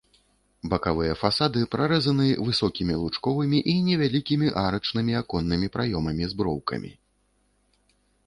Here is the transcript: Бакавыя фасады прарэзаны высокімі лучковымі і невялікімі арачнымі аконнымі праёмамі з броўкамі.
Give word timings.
Бакавыя 0.69 1.17
фасады 1.23 1.59
прарэзаны 1.73 2.29
высокімі 2.47 2.95
лучковымі 3.03 3.59
і 3.75 3.75
невялікімі 3.89 4.47
арачнымі 4.65 5.13
аконнымі 5.21 5.67
праёмамі 5.75 6.23
з 6.31 6.39
броўкамі. 6.43 6.91